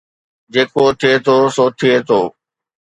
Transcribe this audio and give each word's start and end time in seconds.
جيڪو 0.53 0.83
ٿئي 0.99 1.13
ٿو 1.25 1.35
سو 1.55 1.65
ٿئي 1.79 1.95
ٿو 2.07 2.21